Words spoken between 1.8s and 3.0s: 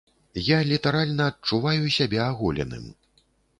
сябе аголеным!